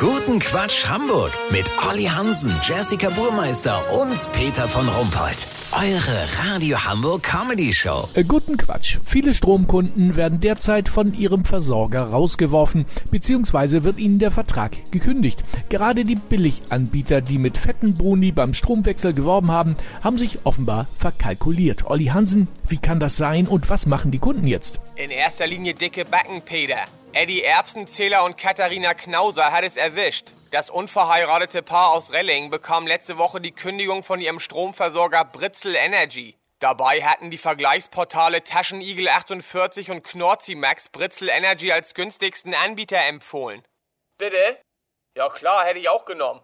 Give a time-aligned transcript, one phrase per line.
[0.00, 5.44] Guten Quatsch Hamburg mit Olli Hansen, Jessica Burmeister und Peter von Rumpold.
[5.72, 8.08] Eure Radio Hamburg Comedy Show.
[8.14, 8.98] Äh, Guten Quatsch.
[9.02, 15.42] Viele Stromkunden werden derzeit von ihrem Versorger rausgeworfen, beziehungsweise wird ihnen der Vertrag gekündigt.
[15.68, 19.74] Gerade die Billiganbieter, die mit fetten Boni beim Stromwechsel geworben haben,
[20.04, 21.86] haben sich offenbar verkalkuliert.
[21.86, 24.78] Olli Hansen, wie kann das sein und was machen die Kunden jetzt?
[24.94, 26.86] In erster Linie dicke Backen, Peter.
[27.18, 30.34] Eddie Erbsenzähler und Katharina Knauser hat es erwischt.
[30.52, 36.36] Das unverheiratete Paar aus Relling bekam letzte Woche die Kündigung von ihrem Stromversorger Britzel Energy.
[36.60, 43.64] Dabei hatten die Vergleichsportale Taschenigel 48 und Knorzimax Britzel Energy als günstigsten Anbieter empfohlen.
[44.16, 44.56] Bitte?
[45.16, 46.42] Ja klar, hätte ich auch genommen.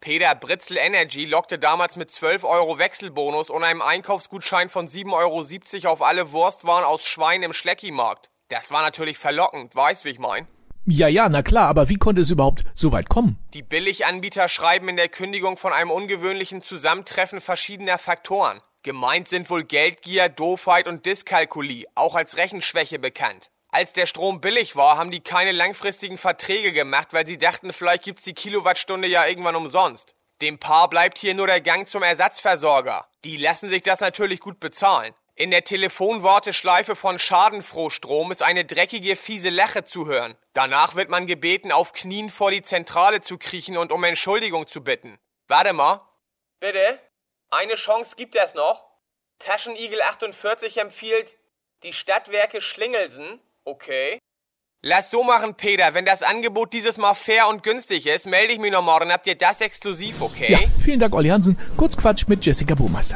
[0.00, 5.92] Peter Britzel Energy lockte damals mit 12 Euro Wechselbonus und einem Einkaufsgutschein von 7,70 Euro
[5.92, 8.30] auf alle Wurstwaren aus Schwein im Schleckimarkt.
[8.48, 10.46] Das war natürlich verlockend, weißt wie ich mein?
[10.86, 13.38] Ja, ja, na klar, aber wie konnte es überhaupt so weit kommen?
[13.52, 18.62] Die Billiganbieter schreiben in der Kündigung von einem ungewöhnlichen Zusammentreffen verschiedener Faktoren.
[18.82, 23.50] Gemeint sind wohl Geldgier, Doofheit und Dyskalkulie, auch als Rechenschwäche bekannt.
[23.70, 28.04] Als der Strom billig war, haben die keine langfristigen Verträge gemacht, weil sie dachten, vielleicht
[28.04, 30.14] gibt's die Kilowattstunde ja irgendwann umsonst.
[30.40, 33.06] Dem Paar bleibt hier nur der Gang zum Ersatzversorger.
[33.24, 35.12] Die lassen sich das natürlich gut bezahlen.
[35.38, 40.34] In der Telefonwarteschleife von Schadenfrohstrom ist eine dreckige, fiese Lache zu hören.
[40.52, 44.82] Danach wird man gebeten, auf Knien vor die Zentrale zu kriechen und um Entschuldigung zu
[44.82, 45.16] bitten.
[45.46, 46.00] Warte mal.
[46.58, 46.98] Bitte?
[47.50, 48.84] Eine Chance gibt es noch.
[49.38, 51.36] Taschenigel 48 empfiehlt
[51.84, 53.38] die Stadtwerke Schlingelsen.
[53.62, 54.18] Okay.
[54.82, 55.94] Lass so machen, Peter.
[55.94, 59.12] Wenn das Angebot dieses Mal fair und günstig ist, melde ich mich noch morgen.
[59.12, 60.50] Habt ihr das exklusiv, okay?
[60.50, 61.56] Ja, vielen Dank, Olli Hansen.
[61.76, 63.14] Kurz Quatsch mit Jessica Burmeister.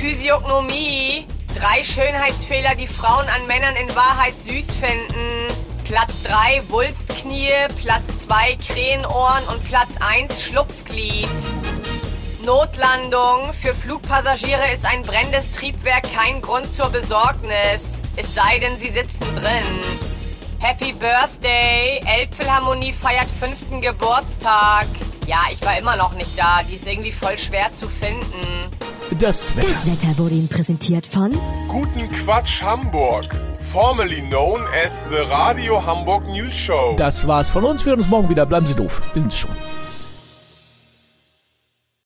[0.00, 1.26] Physiognomie.
[1.54, 5.54] Drei Schönheitsfehler, die Frauen an Männern in Wahrheit süß finden.
[5.84, 11.28] Platz 3 Wulstknie, Platz 2 Krähenohren und Platz 1 Schlupfglied.
[12.42, 13.52] Notlandung.
[13.52, 18.00] Für Flugpassagiere ist ein brennendes Triebwerk kein Grund zur Besorgnis.
[18.16, 19.80] Es sei denn, sie sitzen drin.
[20.60, 22.00] Happy Birthday.
[22.06, 24.86] Elbphilharmonie feiert fünften Geburtstag.
[25.26, 26.62] Ja, ich war immer noch nicht da.
[26.62, 28.70] Die ist irgendwie voll schwer zu finden.
[29.18, 29.68] Das Wetter.
[29.68, 31.32] Das Wetter wurde Ihnen präsentiert von
[31.68, 33.24] Guten Quatsch Hamburg.
[33.60, 36.94] Formerly known as the Radio Hamburg News Show.
[36.96, 37.84] Das war's von uns.
[37.84, 38.46] Wir hören uns morgen wieder.
[38.46, 39.02] Bleiben Sie doof.
[39.12, 39.50] Wir sind's schon.